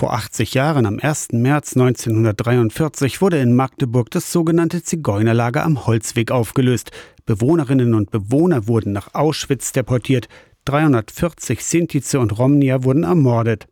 Vor 0.00 0.14
80 0.14 0.54
Jahren, 0.54 0.86
am 0.86 0.98
1. 0.98 1.32
März 1.32 1.76
1943, 1.76 3.20
wurde 3.20 3.38
in 3.38 3.54
Magdeburg 3.54 4.10
das 4.10 4.32
sogenannte 4.32 4.82
Zigeunerlager 4.82 5.62
am 5.62 5.86
Holzweg 5.86 6.30
aufgelöst. 6.30 6.90
Bewohnerinnen 7.26 7.92
und 7.92 8.10
Bewohner 8.10 8.66
wurden 8.66 8.94
nach 8.94 9.12
Auschwitz 9.12 9.72
deportiert. 9.72 10.26
340 10.70 11.64
Sintize 11.64 12.20
und 12.20 12.38
Romnier 12.38 12.84
wurden 12.84 13.02
ermordet. 13.02 13.66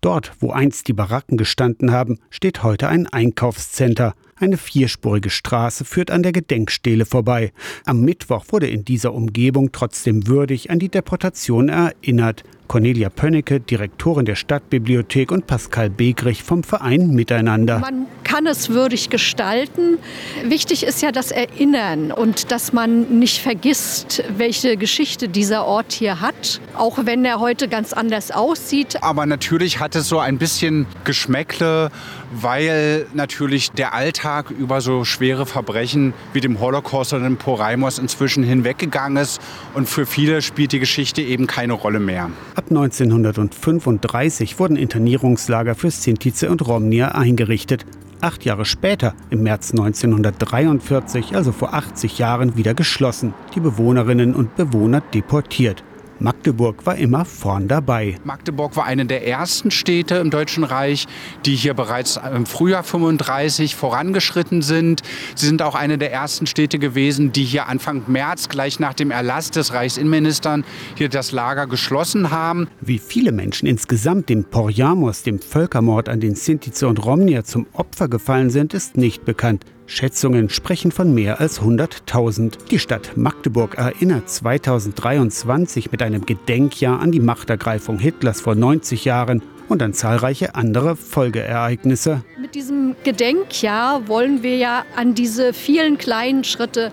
Dort, 0.00 0.32
wo 0.38 0.52
einst 0.52 0.86
die 0.86 0.92
Baracken 0.92 1.36
gestanden 1.36 1.90
haben, 1.90 2.20
steht 2.30 2.62
heute 2.62 2.88
ein 2.88 3.08
Einkaufscenter. 3.08 4.14
Eine 4.36 4.56
vierspurige 4.56 5.30
Straße 5.30 5.84
führt 5.84 6.12
an 6.12 6.22
der 6.22 6.32
Gedenkstele 6.32 7.06
vorbei. 7.06 7.52
Am 7.86 8.02
Mittwoch 8.02 8.44
wurde 8.50 8.68
in 8.68 8.84
dieser 8.84 9.14
Umgebung 9.14 9.72
trotzdem 9.72 10.28
würdig 10.28 10.70
an 10.70 10.78
die 10.78 10.88
Deportation 10.88 11.68
erinnert. 11.68 12.44
Cornelia 12.68 13.10
Pönnecke, 13.10 13.58
Direktorin 13.58 14.24
der 14.24 14.36
Stadtbibliothek 14.36 15.32
und 15.32 15.48
Pascal 15.48 15.90
Begrich 15.90 16.44
vom 16.44 16.62
Verein 16.62 17.10
Miteinander. 17.10 17.80
Man 17.80 18.06
kann 18.34 18.46
es 18.48 18.70
würdig 18.70 19.10
gestalten. 19.10 19.98
Wichtig 20.42 20.82
ist 20.82 21.02
ja 21.02 21.12
das 21.12 21.30
Erinnern 21.30 22.10
und 22.10 22.50
dass 22.50 22.72
man 22.72 23.20
nicht 23.20 23.40
vergisst, 23.40 24.24
welche 24.36 24.76
Geschichte 24.76 25.28
dieser 25.28 25.64
Ort 25.66 25.92
hier 25.92 26.20
hat, 26.20 26.60
auch 26.76 26.98
wenn 27.04 27.24
er 27.24 27.38
heute 27.38 27.68
ganz 27.68 27.92
anders 27.92 28.32
aussieht. 28.32 29.00
Aber 29.04 29.24
natürlich 29.24 29.78
hat 29.78 29.94
es 29.94 30.08
so 30.08 30.18
ein 30.18 30.38
bisschen 30.38 30.86
Geschmäckle, 31.04 31.92
weil 32.32 33.06
natürlich 33.14 33.70
der 33.70 33.94
Alltag 33.94 34.50
über 34.50 34.80
so 34.80 35.04
schwere 35.04 35.46
Verbrechen 35.46 36.12
wie 36.32 36.40
dem 36.40 36.58
Holocaust 36.58 37.12
oder 37.12 37.22
dem 37.22 37.36
Poraimos 37.36 38.00
inzwischen 38.00 38.42
hinweggegangen 38.42 39.22
ist 39.22 39.40
und 39.74 39.88
für 39.88 40.06
viele 40.06 40.42
spielt 40.42 40.72
die 40.72 40.80
Geschichte 40.80 41.22
eben 41.22 41.46
keine 41.46 41.74
Rolle 41.74 42.00
mehr. 42.00 42.30
Ab 42.56 42.64
1935 42.68 44.58
wurden 44.58 44.74
Internierungslager 44.74 45.76
für 45.76 45.92
Sintize 45.92 46.50
und 46.50 46.66
Romnier 46.66 47.14
eingerichtet. 47.14 47.86
Acht 48.24 48.46
Jahre 48.46 48.64
später, 48.64 49.12
im 49.28 49.42
März 49.42 49.72
1943, 49.72 51.36
also 51.36 51.52
vor 51.52 51.74
80 51.74 52.18
Jahren, 52.18 52.56
wieder 52.56 52.72
geschlossen, 52.72 53.34
die 53.54 53.60
Bewohnerinnen 53.60 54.34
und 54.34 54.56
Bewohner 54.56 55.02
deportiert. 55.02 55.84
Magdeburg 56.18 56.86
war 56.86 56.96
immer 56.96 57.24
vorn 57.24 57.68
dabei. 57.68 58.16
Magdeburg 58.24 58.76
war 58.76 58.84
eine 58.84 59.04
der 59.06 59.26
ersten 59.26 59.70
Städte 59.70 60.16
im 60.16 60.30
Deutschen 60.30 60.64
Reich, 60.64 61.06
die 61.44 61.54
hier 61.56 61.74
bereits 61.74 62.18
im 62.34 62.46
Frühjahr 62.46 62.82
35 62.84 63.74
vorangeschritten 63.74 64.62
sind. 64.62 65.02
Sie 65.34 65.46
sind 65.46 65.62
auch 65.62 65.74
eine 65.74 65.98
der 65.98 66.12
ersten 66.12 66.46
Städte 66.46 66.78
gewesen, 66.78 67.32
die 67.32 67.44
hier 67.44 67.66
Anfang 67.66 68.02
März, 68.06 68.48
gleich 68.48 68.78
nach 68.78 68.94
dem 68.94 69.10
Erlass 69.10 69.50
des 69.50 69.72
Reichsinnenministern, 69.72 70.64
hier 70.94 71.08
das 71.08 71.32
Lager 71.32 71.66
geschlossen 71.66 72.30
haben. 72.30 72.68
Wie 72.80 72.98
viele 72.98 73.32
Menschen 73.32 73.66
insgesamt 73.66 74.28
dem 74.28 74.44
Porjamos, 74.44 75.22
dem 75.22 75.40
Völkermord 75.40 76.08
an 76.08 76.20
den 76.20 76.34
Sintize 76.34 76.86
und 76.86 77.04
Romnier, 77.04 77.44
zum 77.44 77.66
Opfer 77.72 78.08
gefallen 78.08 78.50
sind, 78.50 78.74
ist 78.74 78.96
nicht 78.96 79.24
bekannt. 79.24 79.64
Schätzungen 79.86 80.48
sprechen 80.48 80.92
von 80.92 81.12
mehr 81.12 81.40
als 81.40 81.60
100.000. 81.60 82.68
Die 82.70 82.78
Stadt 82.78 83.16
Magdeburg 83.16 83.74
erinnert 83.76 84.30
2023 84.30 85.92
mit 85.92 86.00
einem 86.04 86.26
Gedenkjahr 86.26 87.00
an 87.00 87.12
die 87.12 87.20
Machtergreifung 87.20 87.98
Hitlers 87.98 88.42
vor 88.42 88.54
90 88.54 89.06
Jahren 89.06 89.42
und 89.68 89.82
an 89.82 89.94
zahlreiche 89.94 90.54
andere 90.54 90.96
Folgeereignisse. 90.96 92.22
Mit 92.38 92.54
diesem 92.54 92.94
Gedenkjahr 93.04 94.06
wollen 94.06 94.42
wir 94.42 94.56
ja 94.56 94.84
an 94.96 95.14
diese 95.14 95.54
vielen 95.54 95.96
kleinen 95.96 96.44
Schritte 96.44 96.92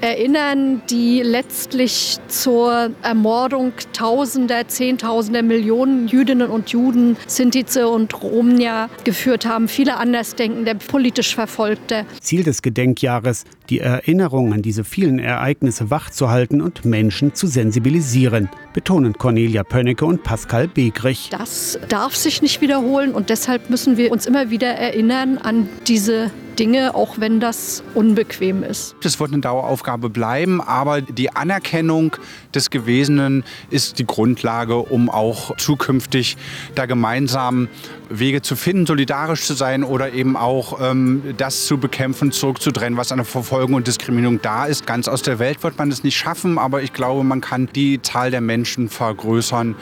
erinnern, 0.00 0.82
die 0.90 1.22
letztlich 1.22 2.18
zur 2.28 2.90
Ermordung 3.02 3.72
Tausender, 3.92 4.66
Zehntausender, 4.68 5.42
Millionen 5.42 6.08
Jüdinnen 6.08 6.50
und 6.50 6.70
Juden, 6.70 7.16
Sintize 7.26 7.88
und 7.88 8.22
Romnia 8.22 8.88
geführt 9.04 9.46
haben. 9.46 9.68
Viele 9.68 9.96
Andersdenkende, 9.96 10.74
politisch 10.74 11.34
Verfolgte. 11.34 12.06
Ziel 12.20 12.42
des 12.42 12.62
Gedenkjahres, 12.62 13.44
die 13.68 13.80
Erinnerung 13.80 14.52
an 14.52 14.62
diese 14.62 14.84
vielen 14.84 15.18
Ereignisse 15.18 15.90
wachzuhalten 15.90 16.60
und 16.60 16.84
Menschen 16.84 17.34
zu 17.34 17.46
sensibilisieren, 17.46 18.48
betonen 18.72 19.14
Cornelia 19.14 19.62
Pönnecke 19.62 20.04
und 20.04 20.22
Pascal 20.22 20.68
Begrich. 20.68 21.28
Das 21.30 21.78
darf 21.88 22.16
sich 22.16 22.42
nicht 22.42 22.60
wiederholen 22.60 23.12
und 23.12 23.30
deshalb 23.30 23.70
müssen 23.70 23.96
wir 23.96 24.10
uns 24.10 24.26
immer 24.26 24.50
wieder 24.50 24.68
erinnern 24.68 25.38
an 25.38 25.68
diese 25.86 26.30
Dinge, 26.60 26.94
auch 26.94 27.18
wenn 27.18 27.40
das 27.40 27.82
unbequem 27.94 28.62
ist. 28.62 28.94
Das 29.02 29.18
wird 29.18 29.32
eine 29.32 29.40
Daueraufgabe 29.40 30.10
bleiben, 30.10 30.60
aber 30.60 31.00
die 31.00 31.34
Anerkennung 31.34 32.14
des 32.54 32.68
Gewesenen 32.68 33.44
ist 33.70 33.98
die 33.98 34.06
Grundlage, 34.06 34.76
um 34.76 35.08
auch 35.08 35.56
zukünftig 35.56 36.36
da 36.74 36.84
gemeinsam 36.84 37.68
Wege 38.10 38.42
zu 38.42 38.56
finden, 38.56 38.84
solidarisch 38.84 39.44
zu 39.44 39.54
sein 39.54 39.84
oder 39.84 40.12
eben 40.12 40.36
auch 40.36 40.78
ähm, 40.82 41.22
das 41.38 41.64
zu 41.64 41.78
bekämpfen, 41.78 42.30
zurückzudrennen, 42.30 42.98
was 42.98 43.10
an 43.10 43.18
der 43.18 43.24
Verfolgung 43.24 43.74
und 43.74 43.86
Diskriminierung 43.86 44.42
da 44.42 44.66
ist. 44.66 44.86
Ganz 44.86 45.08
aus 45.08 45.22
der 45.22 45.38
Welt 45.38 45.62
wird 45.62 45.78
man 45.78 45.90
es 45.90 46.04
nicht 46.04 46.16
schaffen, 46.16 46.58
aber 46.58 46.82
ich 46.82 46.92
glaube, 46.92 47.24
man 47.24 47.40
kann 47.40 47.70
die 47.74 48.02
Zahl 48.02 48.30
der 48.30 48.42
Menschen 48.42 48.90
vergrößern, 48.90 49.76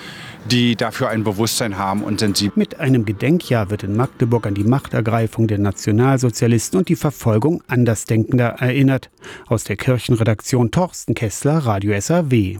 die 0.50 0.76
dafür 0.76 1.08
ein 1.08 1.24
Bewusstsein 1.24 1.78
haben 1.78 2.02
und 2.02 2.20
sensibel. 2.20 2.52
Mit 2.56 2.80
einem 2.80 3.04
Gedenkjahr 3.04 3.70
wird 3.70 3.82
in 3.82 3.96
Magdeburg 3.96 4.46
an 4.46 4.54
die 4.54 4.64
Machtergreifung 4.64 5.46
der 5.46 5.58
Nationalsozialisten 5.58 6.67
und 6.74 6.88
die 6.88 6.96
Verfolgung 6.96 7.62
Andersdenkender 7.66 8.56
erinnert. 8.58 9.10
Aus 9.46 9.64
der 9.64 9.76
Kirchenredaktion 9.76 10.70
Torsten 10.70 11.14
Kessler, 11.14 11.58
Radio 11.58 11.98
SAW. 12.00 12.56